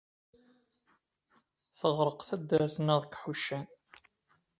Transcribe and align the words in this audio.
Teɣreq 1.79 2.19
taddart-nneɣ 2.27 2.97
deg 3.03 3.13
yiḥuccan. 3.15 3.65